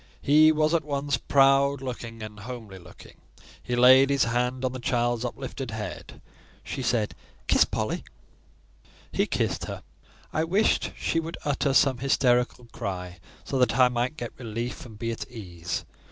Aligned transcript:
He 0.23 0.51
was 0.51 0.73
at 0.73 0.83
once 0.83 1.17
proud 1.17 1.79
looking 1.79 2.23
and 2.23 2.39
homely 2.39 2.79
looking. 2.79 3.21
He 3.61 3.75
laid 3.75 4.09
his 4.09 4.23
hand 4.23 4.65
on 4.65 4.71
the 4.71 4.79
child's 4.79 5.23
uplifted 5.23 5.69
head. 5.69 6.23
She 6.63 6.81
said—"Kiss 6.81 7.65
Polly." 7.65 8.03
He 9.11 9.27
kissed 9.27 9.65
her. 9.65 9.83
I 10.33 10.43
wished 10.43 10.93
she 10.97 11.19
would 11.19 11.37
utter 11.45 11.71
some 11.75 11.99
hysterical 11.99 12.65
cry, 12.71 13.19
so 13.43 13.59
that 13.59 13.77
I 13.77 13.89
might 13.89 14.17
get 14.17 14.33
relief 14.39 14.87
and 14.87 14.97
be 14.97 15.11
at 15.11 15.29
ease. 15.29 15.85